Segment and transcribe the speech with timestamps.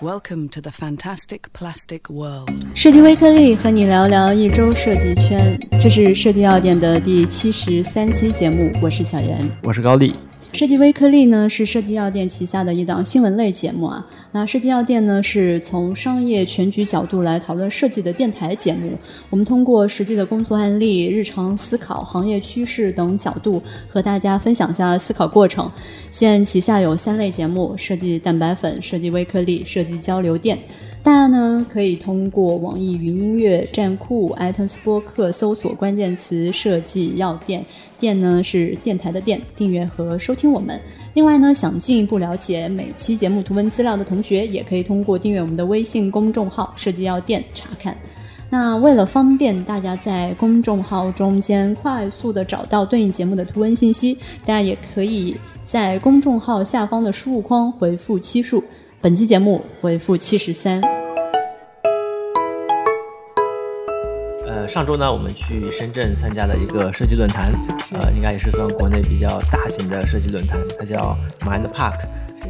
[0.00, 2.48] Welcome to the fantastic plastic world.
[2.72, 9.36] 设计微颗粒和你聊聊一周设计圈，这是设计要点的第七十三期节目，我是小严。
[9.64, 10.14] 我是高丽。
[10.52, 14.04] 设计微颗粒呢是设计药店旗下的一档新闻类节目啊。
[14.32, 18.92] 那设计药店呢是从商业全局角度来讨论设计的电台节目。
[19.30, 25.70] 我们通过实际的工作案例、日常思考、行业趋势等角度，和大家分享一下思考过程。
[26.10, 30.58] 现旗下有三类节目：设计蛋白粉、设计微颗粒、设计交流电。
[31.00, 37.64] 大家呢可以通过网易云音乐、站酷、iTunes 播客搜索关键词“设计药店”，
[37.98, 40.80] 店呢是电台的店，订阅和收听我们。
[41.14, 47.96] 另外呢，想进一步了解每期节目图文资料的同学，也可以通过订阅我们的微信公众号“设计药店”查看。
[48.50, 58.64] 那为了方便大家在公众号中间快速的找到对应节目的图文信息，大家也可以在公众号下方的输入框回复期数。
[59.00, 61.07] 本期节目回复七十三。
[64.68, 67.50] 上周呢，我们去深圳参加了一个设计论坛，
[67.94, 71.98] 呃，应该也是算国内比较大型的设计论坛，它叫 Mind Park，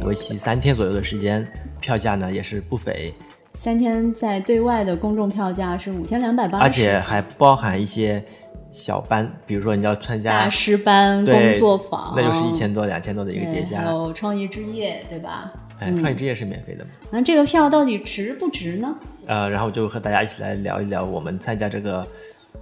[0.03, 1.47] 为期三天左右的时间，
[1.79, 3.13] 票价呢也是不菲。
[3.53, 8.21] 三天在对外的公众票价是五千两百八，而且还包含一些
[8.69, 13.79] 小班，比如说你要参加大师班、工作坊，那就是一千多、两千多的一个叠加。
[13.79, 15.53] 还有创意之夜，对吧？
[15.79, 16.91] 哎，创意之夜是免费的嘛？
[17.09, 18.93] 那这个票到底值不值呢？
[19.29, 22.05] 呃，然后就和大家一起来聊一聊我们参加这个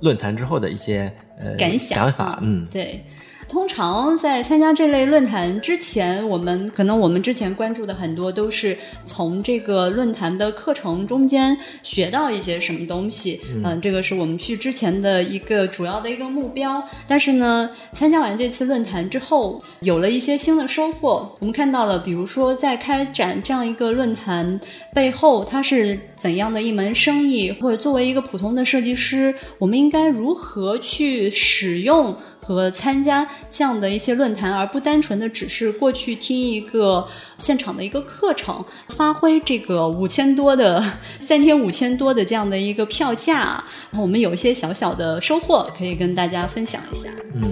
[0.02, 2.40] 论坛之后的一些呃感想想法。
[2.42, 3.02] 嗯，对。
[3.48, 16.84] 通常在参加这类论坛之前，我们可能我们之前关注的很多都是从这个论坛的课程中间学到一些什么东西，嗯，这个是我们去之前的一个主要的一个目标。
[17.08, 21.34] 但是呢，参加完这次论坛之后，有了一些新的收获。
[21.39, 24.59] 我们看到了，比如说在开展这样一个论坛
[24.94, 32.14] 背后，它是怎样的一门生意，或者作为一个普通的设计师，我们应该如何去使用。
[32.48, 37.05] 和参加这样的一些论坛，而不单纯的只是过去听一个
[37.38, 40.82] 现场的一个课程，发挥这个五千多的
[41.20, 43.61] 三天五千多的这样的一个票价，
[43.92, 47.10] 我们有一些小小的收获可以跟大家分享一下。
[47.36, 47.44] 嗯，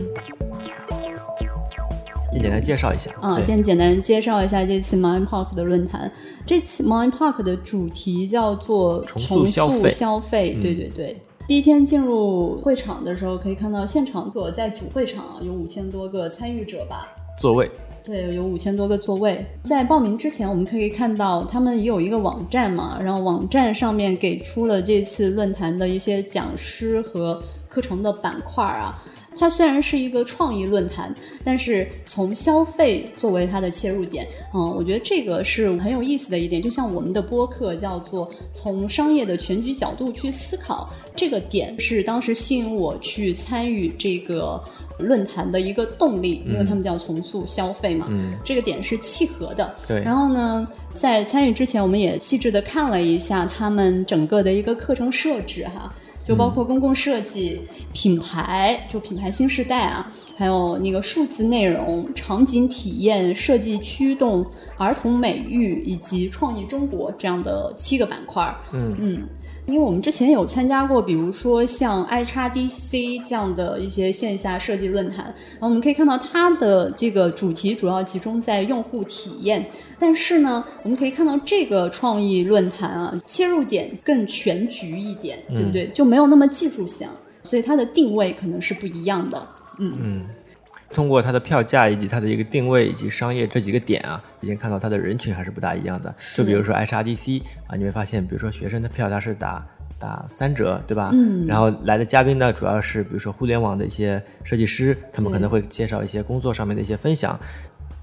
[2.31, 3.11] 先简单介绍一下。
[3.19, 6.09] 啊，先简单介绍一下这次 Mind Park 的论坛。
[6.45, 9.45] 这次 Mind Park 的主题叫做重塑
[9.89, 10.57] 消费。
[10.61, 11.21] 对对对。
[11.47, 17.07] 第一天进入会场的时候，可以看到现场我在主会场有五千多个参与者吧，
[17.39, 17.69] 座位，
[18.03, 19.45] 对，有五千多个座位。
[19.63, 27.39] 在报名之前，我们可以看到他们也有一个网站嘛，然后网站上面给出了这次论坛的一些讲师和
[27.69, 29.03] 课程的板块啊。
[29.37, 31.13] 它虽然是一个创意论坛，
[31.43, 36.61] 但是从消费作为它的切入点，嗯，我觉得这个是很有意思的一点。
[36.61, 44.61] 就像我们的播客叫做从商业的全局角度去思考，这个点是当时吸引我去参与这个
[44.99, 48.09] 论坛的一个动力，因为他们叫重塑消费嘛，
[48.43, 49.75] 这个点是契合的。
[49.87, 50.01] 对。
[50.01, 55.93] 然后呢，在参与之前，我们也细致的看了一下他们整个的一个课程设置哈。
[56.25, 57.61] 就包括公共设计、
[57.93, 64.45] 品牌，就品牌新时代啊，还有那个数字内容、场景体验、设计驱动、
[64.77, 68.43] 儿童美育以及创意中国这样的七个板块。
[68.73, 69.29] 嗯嗯。
[69.67, 79.65] 因为我们之前有参加过，比如说像 I 叉 DC 这样的一些线下设计论坛，然后我们可以看到它的这个主题主要集中在用户体验，
[79.97, 85.87] 但是呢，我们可以看到这个创意论坛啊，切入点更全局一点，对不对？
[85.87, 87.07] 就没有那么技术性，
[87.41, 89.47] 所以它的定位可能是不一样的。
[89.79, 90.25] 嗯嗯。
[90.95, 96.15] 通过它的票价以及它的一个定位以及商业这几个点啊，已经看到它的人群还是不大一样的。
[96.35, 99.63] 就比如说 HRDC 啊，你会发现，比如说学生的票它是打
[99.99, 101.11] 打三折，对吧？
[101.13, 101.45] 嗯。
[101.45, 107.37] 然后来的嘉宾呢，主要是比如说互联网的一些设计师，他们可能会介绍一些工作上面的一些分享。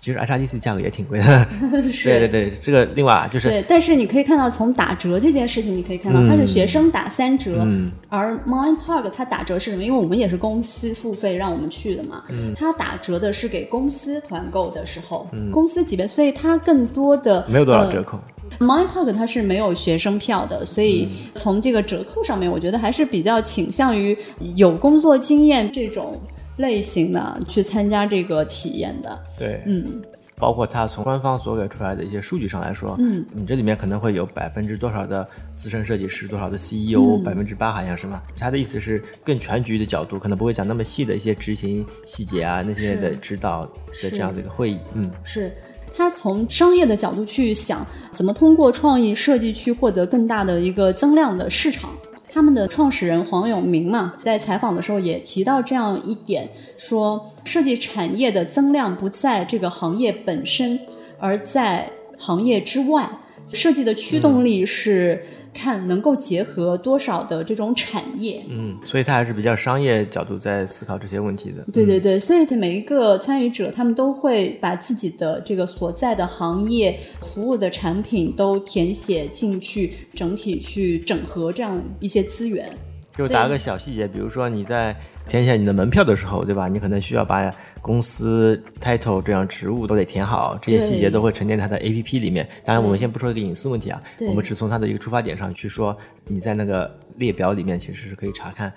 [0.03, 1.47] 其实 HRDC 价格也挺贵的，
[2.03, 7.65] 对对对，这个另外就是对，但是你可以看到从打折这件事情，你可以看到它是学生打三折，
[8.09, 9.85] 而 Mind Park 它打折是什么？
[9.85, 12.25] 因为我们也是公司付费让我们去的嘛，
[12.57, 18.19] 它打折的是给公司团购的时候，公司级别，所以它更多的没有多少折扣。
[18.59, 24.19] Mind Park 它是没有学生票的，所以从这个折扣上面，我觉得还是比较倾向于
[24.57, 26.21] 有工作经验这种。
[26.59, 30.03] 类型的去参加这个体验的，对，嗯，
[30.37, 35.27] 包括他从官方所给出来的一些数据上来说，嗯，你这里面可能会有百分之多少的
[35.57, 38.23] 资深设计师，多少的 CEO，百分之八好像是吗？
[38.37, 43.65] 他的意思是更全局的角度，可能不会讲那么细的一些执行细节啊那些的指导
[44.03, 45.53] 的这样的一个会议，嗯，是。
[45.95, 51.91] 他从商业的角度去想，怎么通过创意设计去获得更大的一个增量的市场。
[52.33, 56.49] 他们的创始人黄永明嘛，在采访的时候也提到这样一点，
[56.79, 60.81] 说设计产业的增量不在这个行业本身，
[61.19, 63.09] 而在行业之外。
[63.53, 65.23] 设计的驱动力是
[65.53, 68.43] 看能够结合多少的这种产业。
[68.49, 71.65] 嗯，所以它还是比较商业角度在思考这些问题的。
[71.73, 82.67] 对对对，所以每一个参与者，他们都会把自己的这个所在的行业服务的产品都填写进去，整体去整合这样一些资源。
[83.15, 86.67] 就打个小细节，比如说你在填写你的门票的时候，对吧？
[86.69, 92.49] 你可能需要把公司 title 这样职务都得填好，这些细节都会沉淀在它的 A P P 里面。
[92.65, 98.73] 当然，我们先不说这个隐私问题啊，我们只从它的一个出发点上去说，你在那个列表里面其实是可以查看。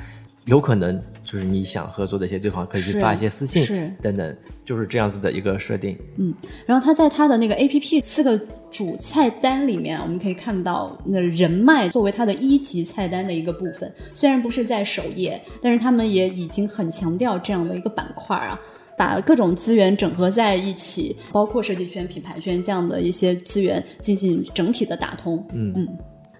[0.46, 3.66] 有可能就是你想合作的一些对方可以去发一些私信
[4.00, 5.98] 等等，就是这样子的一个设定。
[6.18, 6.32] 嗯，
[6.68, 8.40] 然后他在他的那个 A P P 四个
[8.70, 18.60] 主菜单里面，我们可以看到那人脉作为他的一级菜单的一个部分，虽然不是在首页，但是他们也已经很强调这样的一个板块啊，
[18.96, 25.44] 把各种资源整合在一起，包括设计圈、品牌圈这样的一些资源进行整体的打通。
[25.56, 25.88] 嗯嗯，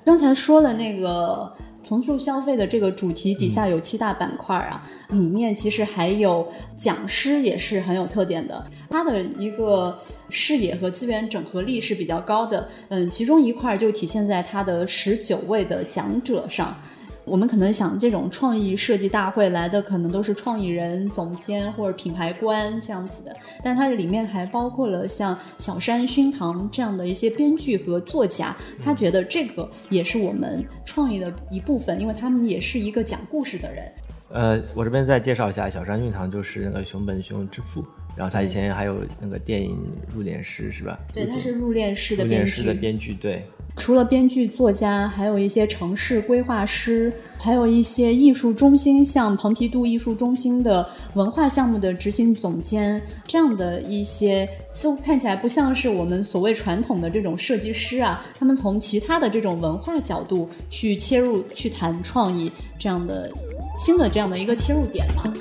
[0.06, 1.52] 刚才说了那个。
[1.86, 6.46] 重塑消费的这个主题底下有七大板块啊，里面其实还有
[6.76, 9.96] 讲师也是很有特点的，他的一个
[10.30, 12.68] 视野和资源整合力是比较高的。
[12.90, 16.76] 嗯，其中一块就体现在他的十九位的讲者上。
[17.26, 33.92] 我们可能想，这种创意设计大会来的可能都是创意人、总监或者品牌官这样子的，但它里面还包括了像小山熏堂这样的一些编剧和作家，他觉得这个也是我们创意的一部分，因为他们也是一个讲故事的人。
[34.30, 37.84] 呃，我这边再介绍一下，小山熏堂就是那个熊本熊之父。
[38.16, 39.78] 然后他以前还有那个电影
[40.14, 40.98] 入殓师是吧？
[41.14, 42.64] 对，他是入殓师的编剧。
[42.64, 43.44] 的编剧对。
[43.78, 63.30] 除了编剧、作家，还有一些城市规划师，还有一些艺术中心，像蓬皮杜艺术中心的文化项目的执行总监，这样的一些似乎看起来不像是我们所谓传统的这种设计师啊，他们从其他的这种文化角度去切入去谈创意，这样的
[63.78, 65.34] 新的这样的一个切入点嘛。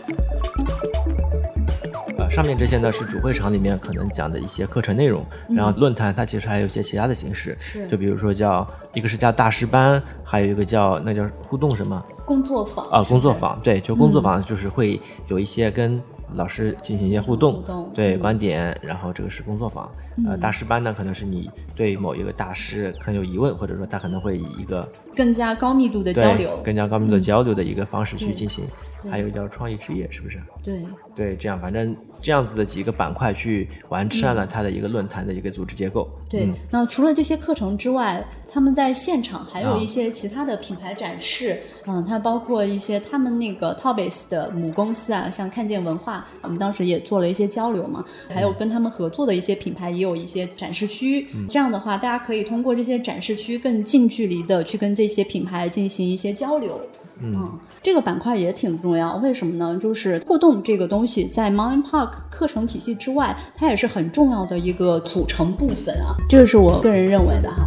[2.34, 16.02] 上面这些呢是主会场里面可能讲的一些课程内容，然后论坛它其实还有一些其他的形式，是就比如说叫一个是叫大师班，还有一个叫那叫互动什么工作坊啊工作坊对，就工作坊就是会有一些跟。
[16.36, 17.62] 老师进行一些互动，
[17.94, 19.88] 对观点，然后这个是工作坊。
[20.26, 28.64] 呃，大师班呢，可能是你对某一个大师很有疑问，或者说他可能会以一个更加高密度的交流，更加高密度的交流的一个方式去进行。
[29.08, 30.42] 还有叫创意之夜，是不是？
[30.64, 30.82] 对
[31.14, 36.08] 对，这样反正这样子的几个板块去完善了它的一个论坛的一个组织结构。
[36.28, 41.60] 对，那除了这些课程之外，他们在现场还有一些其他的品牌展示。
[41.86, 46.26] 嗯，它包括一些他们那个 Tobis 的母公司啊，像看见文化。
[46.42, 51.28] 我们当时也做了一些交流嘛，还有跟他们合作的一些品牌也有一些展示区。
[51.48, 56.80] 这样的话，大家可以通过这些展示区更近距离的去跟这些品牌进行一些交流。
[57.20, 59.78] 嗯，这个板块也挺重要，为什么呢？
[59.80, 66.16] 就是互动这个东西在 Mind Park 课程体系之外，它也是很重要的一个组成部分啊。
[66.28, 67.66] 这个是我个人认为的哈。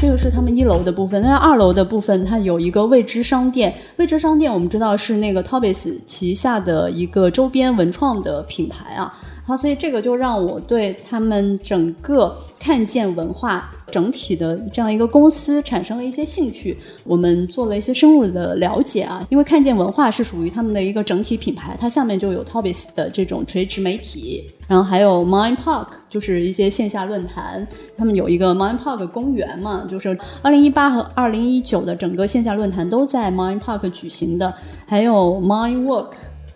[0.00, 3.74] 这个是他们一楼的部分，那二楼的部分它有一个未知商店。
[3.96, 9.12] 未知商店我们知道是那个 Tobis 旗下的一个周边文创的品牌啊，
[9.48, 16.76] 好，所以这个就让我对他们整个看见文化整体的这样一个公司产生了一些兴趣。
[17.02, 24.44] 我们做了一些深入的了解啊，因为看见文化是属于他们的一个整体品牌，它下面就有 Tobis 的这种垂直媒体。
[24.66, 34.52] 然后还有 Mind Park，就是一些线下论坛，他们有一个 Mind Park 公园嘛，就是二零一八和二零一九的整个线下论坛都在 Mind Park 举行的。
[34.86, 35.86] 还有 Mind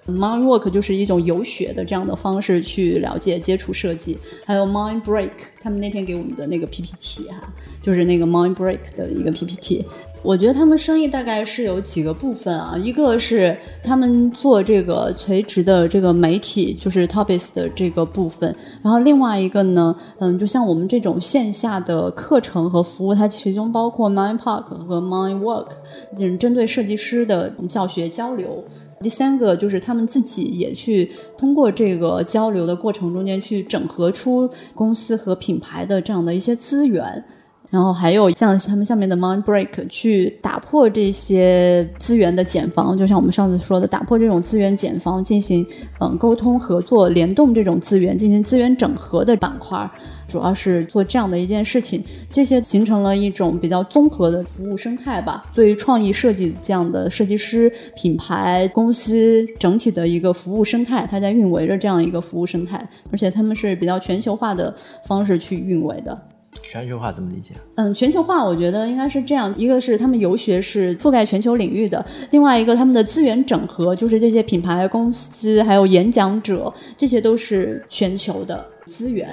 [0.06, 4.18] Mind Work 就是一种游学的这样的方式去了解、接触设计。
[4.44, 5.30] 还有 Mind Break，
[5.61, 9.85] 他们那天给我们的那个 PPT 哈，就是那个 Mind Break 的一个 PPT。
[10.25, 25.71] 我觉得他们生意大概是有几个部分啊，一个是他们做这个垂直的这个媒体，就是 Topics 的这个部分，然后另外一个呢，嗯，就像我们这种线下的课程和服务，它其中包括 Mind Park 和 Mind Work，
[26.18, 28.64] 嗯，针对设计师的教学交流。
[29.02, 37.25] 第三个就是他们自己也去通过这个交流的过程中间去整合出公司和品牌的这样的一些资源。
[37.73, 45.67] 然后还有像他们下面的 Mind Break 去打破这些资源的茧房，就像我们上次说的，打破这种资源茧房，进行
[45.99, 49.91] 嗯沟通合作、联动这种资源，进行资源整合的板块。
[50.29, 55.47] 主要是做这样的一件事情，这些形成了一种比较综合的服务生态吧。
[55.55, 64.75] 对于创意设计这样的设计师、品牌、公司整体的一个服务生态，它在运维着这样一个服务生态，而且他们是比较全球化的
[65.07, 66.19] 方式去运维的。
[66.62, 67.54] 全球化怎么理解？
[67.75, 79.28] 嗯，全球化我觉得应该是这样：一个是他们游学是覆盖全球领域的，另外一个他们的资源整合，就是这些品牌公司还有演讲者，这些都是全球的资源。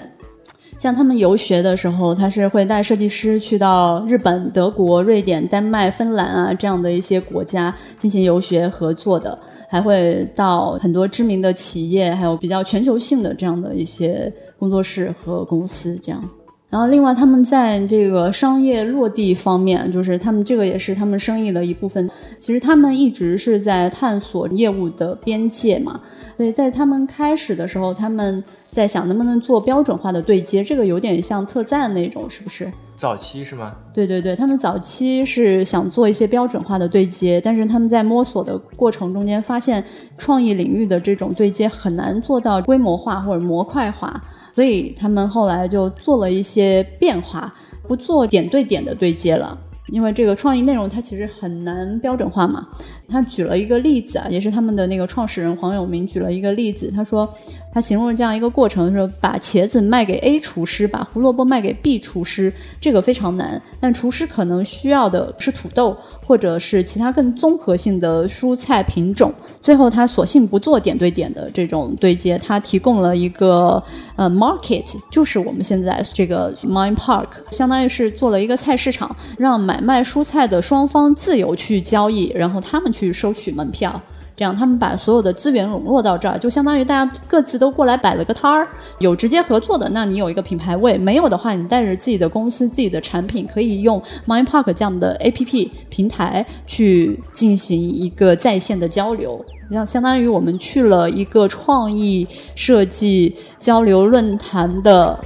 [0.77, 16.29] 像他们游学的时候，他是会带设计师去到日本、德国、瑞典、丹麦、芬兰啊这样的一些国家进行游学合作的，还会到很多知名的企业，还有比较全球性的这样的一些工作室和公司这样。
[16.69, 22.07] 然后，另外他们在这个商业落地方面，就是他们这个也是他们生意的一部分。
[22.37, 25.99] 其实他们一直是在探索业务的边界嘛。
[26.37, 32.71] 所以，在他们开始的时候，他们在想能不能做标准化的对接，这个有点像特赞那种，是不是？
[32.95, 33.73] 早期是吗？
[33.91, 39.83] 对对对，他们早期是想做一些标准化的对接，但是他们在摸索的过程中间发现，
[40.19, 44.21] 创意领域的这种对接很难做到规模化或者模块化。
[44.55, 47.53] 所以他们后来就做了一些变化，
[47.87, 52.67] 不做点对点的对接了，因为这个创意内容它其实很难标准化嘛。
[53.09, 57.27] 他举了一个例子啊，也是他们的那个创始人黄永明举了一个例子，他说
[57.73, 65.97] 他形容了这样一个过程，说把茄子卖给 A 厨师，把胡萝卜卖给 B 厨师，这个非常难，但厨师可能需要的是土豆。
[66.29, 73.83] 或者是其他更综合性的蔬菜品种，最后他索性不做点对点的这种对接，他提供了一个
[74.15, 84.01] 呃 market，就是我们现在这个 Mind Park，相当于是做了一个菜市场，让买卖蔬菜的双方自由去交易，然后他们去去收取门票。
[84.35, 88.65] 这样，他们把所有的资源笼络到这儿，就相当于大家各自都过来摆了个摊儿。
[88.99, 99.43] 有直接合作的，那你有一个品牌位；没有的话，你带着自己的公司、自己的产品，可以用 Mind Park 这样的 APP 平台去进行一个在线的交流。
[99.69, 102.25] 像相当于我们去了一个创意
[102.55, 105.19] 设计交流论坛的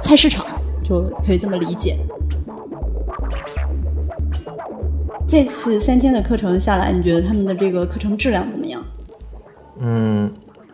[0.00, 0.46] 菜市场，
[0.82, 1.98] 就可以这么理解。
[5.28, 8.82] 这次三天的课程下来，你觉得他们的这个课程质量怎么样？
[9.78, 10.32] 嗯，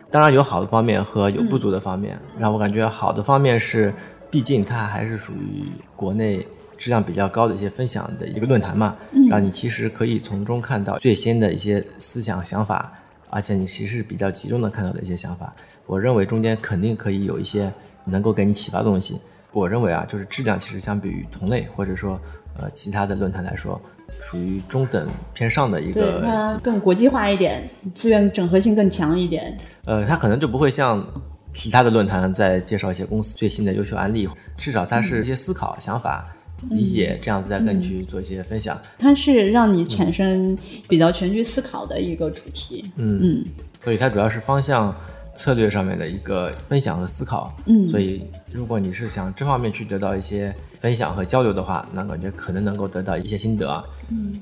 [0.09, 2.17] 当然有好的方面和有不足的方面。
[2.39, 3.93] 让我感觉好的方面是，
[4.31, 6.47] 毕竟它还是属于国内
[6.77, 8.95] 质量比较高的一些分享的一个论坛嘛，
[9.29, 12.93] 然后你其实可以从中看到最新的一些思想想法，
[13.29, 15.53] 而且你其实是比较集中的看到的一些想法。
[15.85, 17.69] 我认为中间肯定可以有一些
[18.05, 19.19] 能够给你启发的东西。
[19.51, 22.17] 我认为啊，就是质量其实相比于同类或者说
[22.57, 23.79] 呃其他的论坛来说。
[24.21, 29.57] 属于中等偏上的一个，对它更国际化一点，资源整合性更强一点。
[29.85, 31.05] 呃，它可能就不会像
[31.53, 36.25] 其他的论坛在介绍一些公司最新的优秀案例，至少它是一些思考、想法、
[36.69, 38.79] 理解这样子再跟你去做一些分享。
[38.97, 40.57] 它是让你产生
[40.87, 42.91] 比较全局思考的一个主题。
[42.97, 43.45] 嗯嗯，
[43.79, 44.95] 所以它主要是方向。
[45.35, 54.39] 策略上面的一个分享和思考，嗯，所以如果你是想这方面去得到一些分享和交流的话，那感觉可能能够得到一些心得，嗯，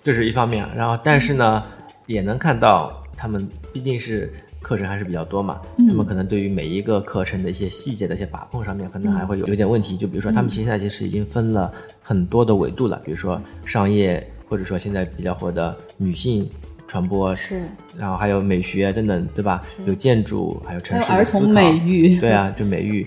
[0.00, 0.66] 这是一方面。
[0.74, 1.62] 然后，但是呢，
[2.06, 4.32] 也能看到他们毕竟是
[4.62, 9.96] 课程还是比较多嘛，他们可能对于每一个课程的一些细节的一些把控上面，可能还会有有点问题。
[9.96, 16.48] 就比如说，他们现在其实已经分了很多的维度了，比如说商业，或者说现在比较火的女性。
[16.90, 17.62] 传播是，
[17.96, 19.62] 然后还有美学等等，对吧？
[19.86, 23.06] 有建筑，还有城市儿童美育，对啊，就美育，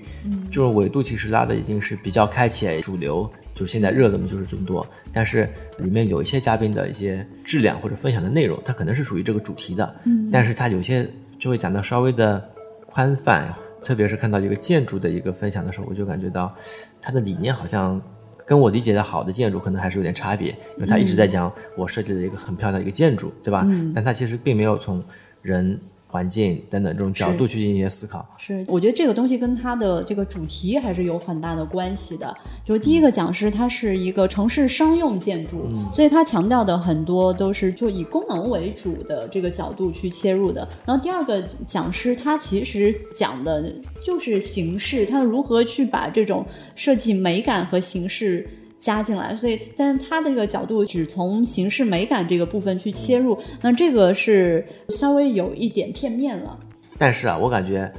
[0.49, 4.87] 就是维度其实拉的已经是比较开启，主流就现在热的嘛，就是这么多。
[5.11, 5.49] 但是
[5.79, 11.05] 里面有一些嘉宾的一些质量或者分享的内容，它可能是属于这个主题的，嗯，但是它有些
[11.37, 12.41] 就会讲到稍微的
[12.85, 16.55] 宽泛，特别是看到一个建筑的一个分享的时候，我就感觉到
[17.01, 18.01] 它的理念好像。
[18.45, 23.63] 跟我理解的好的建筑可能还是有点差别，因为他一直在讲我设计的一个很漂亮的一个建筑，对吧？
[23.65, 23.91] 嗯。
[23.95, 25.03] 但他其实并没有从
[25.41, 25.79] 人、
[26.13, 28.23] 环境等等这种角度去进行一些思考。
[28.37, 32.31] 是，我觉得这个东西跟它的这个主题还是有很大的关系的。
[32.63, 40.67] 就是第一个讲师，它是一个城市商用建筑，所以它强调的很多都是就以功能为主的这个角度去切入的。
[40.85, 43.73] 然后第二个讲师，他其实讲的。
[44.05, 48.45] 就是形式，他如何去把这种设计美感和形式
[48.83, 49.33] 加进来？
[49.33, 56.59] 所以，但是它的这个角度只从形式美感这个部分去切入，那这个是稍微有一点片面了。
[56.97, 57.89] 但是啊，我感觉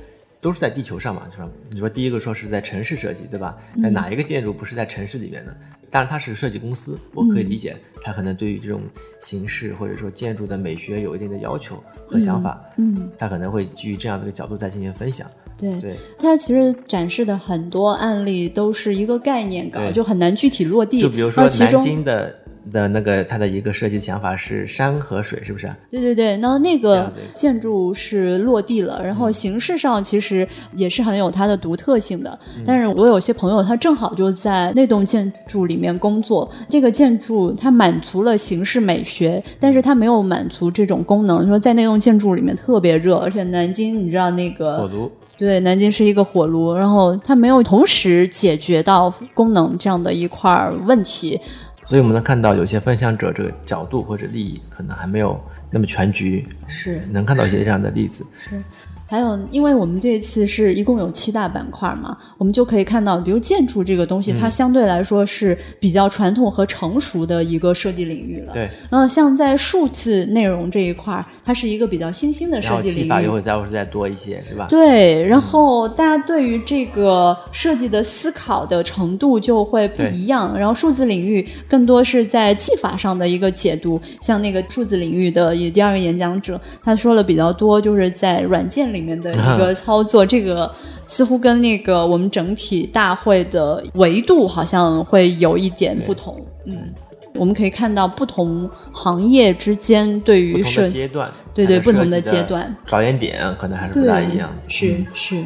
[0.45, 1.49] 都是在地球上嘛，是吧？
[1.71, 3.57] 你说第一个说是在城市设计，对吧？
[3.83, 5.55] 但哪一个建筑不是在城市里面呢？
[5.91, 8.83] 当然它是设计公司，我可以理解，它可能对于这种
[9.23, 15.27] 形式或者说建筑的美学有一定的要求和想法，嗯，它可能会基于这样的一个角度再进行分享。
[15.57, 21.01] 对，对，它其实展示的很多案例都是一个概念稿，就很难具体落地。
[21.01, 22.39] 就比如说南京的
[22.73, 25.71] 的那个它的一个设计想法是山和水，是不是？
[25.91, 32.39] 对对对，然后那个建筑是落地了，然后形式上其实也是很有它的独特性的。
[32.57, 41.47] 嗯但是我有些朋友他正好就在那栋建筑里面工作，这个建筑它满足了形式美学，但是它没有满足这种功能。
[41.47, 51.39] 说在那栋建筑里面特别热，而且南京你知道那个火炉，对，南京是一个火炉，然后它没有同时解决到功能这样的一块儿问题。
[51.85, 55.39] 所以我们能看到有些分享者这个角度或者利益可能还没有
[55.71, 58.25] 那么全局，是能看到一些这样的例子。
[58.39, 58.63] 是，
[59.07, 68.53] 还有，因为我们这次是一共有七大板块嘛，我们就可以看到，比如建筑这个东西，嗯它相对来说是比较传统和成熟的一个设计领域了。
[68.53, 73.03] 对，然后像在数字内容这一块儿，它是一个比较新兴的设计领域。
[73.03, 74.67] 技法又会再会再多一些，是吧？
[74.71, 80.57] 对，然后大家对于这个设计的思考的程度就会不一样。
[80.57, 90.73] 然后数字领域更多是在技法上的一个解读，像那个数字领域的也第二个演讲者，他说了比较多，就是在软件里面的一个操作，这个
[91.09, 96.41] 似乎跟那个我们整体大会的维度好像会有一点不同。
[96.67, 96.95] 嗯。
[97.35, 104.57] 我们可以看到不同行业之间对于设的阶段，对对不同的阶段着眼点可能还是不对，大一样。
[104.69, 105.45] 是嗯是。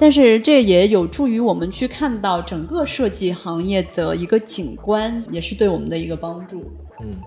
[0.00, 6.64] 但是这也有助于我们去看到整个设计行业的一个景观，也是对我们的一个帮助。
[7.00, 7.18] 嗯，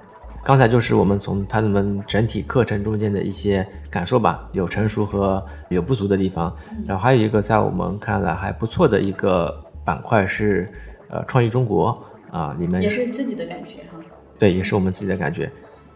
[0.43, 6.51] 刚才就是我们从他们整体课程中间的一些感受吧，有成熟和有不足的地方。
[6.87, 10.67] 然后还有一个在我们看来还不错的一个板块是
[11.09, 13.99] 呃创意中国啊，里面也是自己的感觉哈。
[14.39, 15.47] 对，也是我们自己的感觉。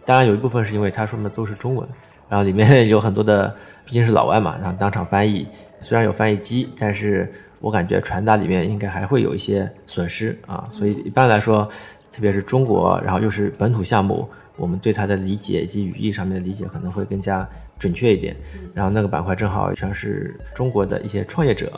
[0.06, 1.90] 当然有一部分是因为他说的都是中文，
[2.30, 3.54] 然后里面有很多的
[3.84, 5.48] 毕竟是老外嘛，然后当场翻译，
[5.82, 10.68] 虽然有翻译机，但是我感觉传达里面应该还会有一些损失啊。
[10.72, 11.70] 所以一般来说，
[12.12, 18.36] 特别是中国，然后又是本土项目，我们对它的理解以及语义上面的理解可能会更加准确一点。
[18.74, 21.72] 然后那个板块正好全是中国的一些创业者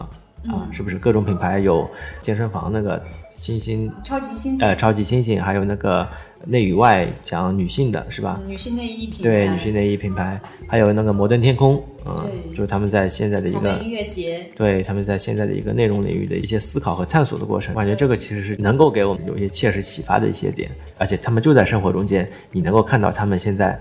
[0.47, 1.89] 啊，是不是各种品牌有
[2.21, 3.01] 健身房那个
[3.39, 4.67] 星星超级星星。
[4.67, 6.07] 呃，超级星星，还有那个
[6.45, 8.39] 内与外讲女性的是吧？
[8.45, 9.23] 女性内衣品牌。
[9.23, 23.79] 对，女性内衣品牌，还有那个摩登天空，嗯、就是他们在现在的一个音乐节，对他们在现在的一个内容领域的一些思考和探索的过程，我感觉这个其实是能够给我们有一些切实启发的一些点，而且他们就在生活中间，你能够看到他们现在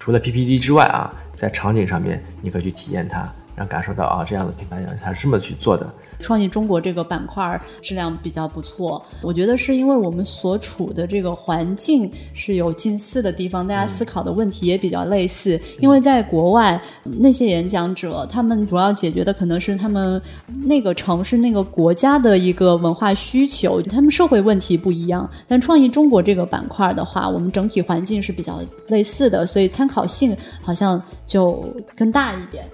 [0.00, 5.86] 除了 PPT 之外啊，在场景上面你可以去体验它，然后感受到啊这样的品牌它是这么去做的，
[6.18, 15.60] 创意中国这个板块质量比较不错，我觉得是因为我们所处的这个环境是有近似的地方，大家思考的问题也比较类似。
[15.78, 20.20] 因为在国外，那些演讲者他们主要解决的可能是他们
[20.64, 25.28] 那个城市、那个国家的一个文化需求，他们社会问题不一样。
[25.46, 31.64] 但创意中国这个板块的话，我们整体环境是比较类似的，所以参考性好像就
[31.96, 32.64] 更大一点。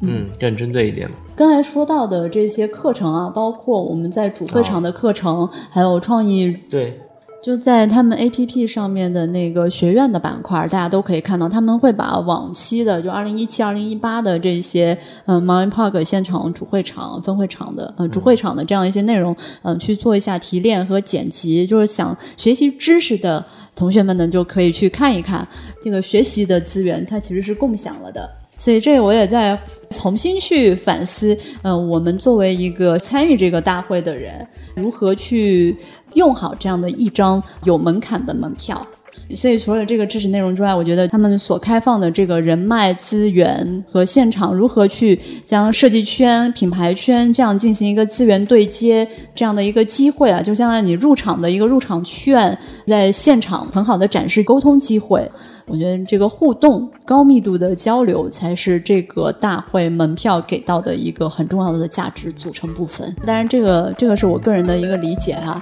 [0.00, 1.08] 嗯，更针对一点。
[1.34, 7.00] 刚才说到的这些课程啊，包括我们在主会场的课程，还有创意，对，
[7.42, 25.46] 就在他们 APP 上面的那个学院的板块，大家都可以看到，他们会把往期的就二零一七、二零一八的这些，嗯、m o n Park 现场主会场、分会场的，呃，主会场的这样一些内容，嗯、去做一下提炼和剪辑，就是想学习知识的同学们呢，就可以去看一看
[25.82, 28.28] 这个学习的资源，它其实是共享了的。
[28.58, 29.58] 所以这我也在
[29.90, 35.76] 重新去反思，呃，我们作为一个参与这个大会的人，如何去
[36.14, 38.86] 用好这样的一张有门槛的门票。
[39.34, 55.28] 所以除了这个知识内容之外，我觉得他们所开放的这个人脉资源和现场如何去将设计圈、品牌圈这样进行一个资源对接这样的一个机会啊，就相当于你入场的一个入场券，在现场很好的展示沟通机会。
[55.68, 63.12] 我觉得这个互动、高密度的交流才是这个大会门票给到的一个很重要的价值组成部分。
[63.26, 65.60] 当然，这个这个是我个人的一个理解哈、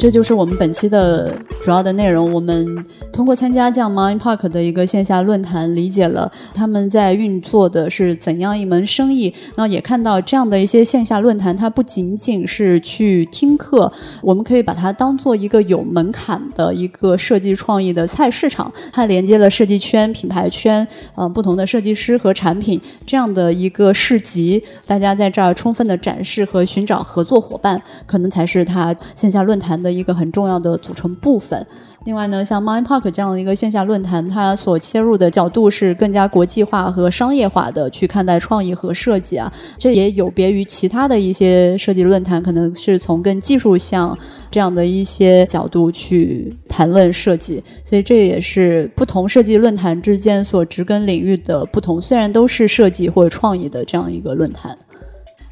[0.00, 2.32] 这就是我们本期的主要的内容。
[2.32, 2.82] 我们
[3.12, 9.34] 通过参加这样 Mind Park 的一个线下论坛，理解了他们在运作的是怎样一门生意。
[9.56, 18.72] 那也看到这样的一些线下论坛，它不仅仅是去听课，我们可以把它当做一个有门槛的一个设计创意的菜市场。
[18.90, 24.64] 它连接了设计圈、品牌圈，呃，不同的设计师和产品这样的一个市集。
[24.86, 29.89] 大家在这儿充分的展示和寻找合作伙伴，可能才是它线下论坛的。
[29.90, 31.66] 一个很重要的组成部分。
[32.06, 39.52] 另外呢，像 Mind Park 这样的一个线下论坛，它所切入的角度是更加国际化和商业化的去看待创意和设计啊。
[39.76, 44.18] 这也有别于其他的一些设计论坛，可能是从更技术向
[44.50, 47.62] 这样的一些角度去谈论设计。
[47.84, 52.00] 所以这也是不同设计论坛之间所植根领域的不同。
[52.00, 54.74] 虽然都是设计或者创意的这样一个论坛。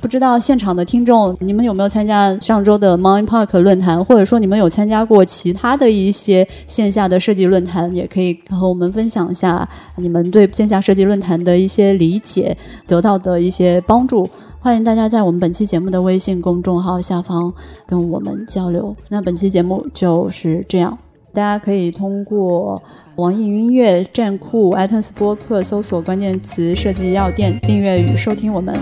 [0.00, 12.56] 不知道现场的听众，你们有没有参加上周的 Mind Park 论坛，或者说你们有参加过其他的一些线下的设计论坛，也可以和我们分享一下你们对线下设计论坛的一些理解，
[12.86, 14.30] 得到的一些帮助。
[14.60, 17.52] 欢迎大家在我们本期节目的微信公众号下方
[17.84, 18.94] 跟我们交流。
[19.08, 20.96] 那本期节目就是这样，
[21.38, 22.82] 大家可以通过
[23.14, 28.76] 网易云音乐、站酷、iTunes 播客搜索关键词“设计药店”，订阅与收听我们。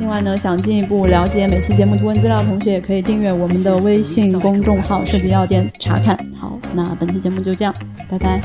[0.00, 6.18] 另外呢，想进一步了解每期节目图文资料的同学，也可以订阅我们的微信公众号“设计药店”查看。
[6.36, 7.72] 好，那本期节目就这样，
[8.08, 8.40] 拜拜。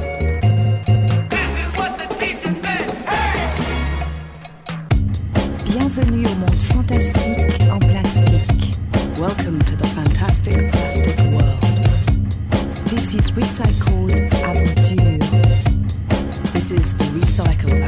[9.18, 10.72] Welcome to the fantastic
[13.36, 15.20] recycled aventure.
[16.54, 17.85] This is the recycle.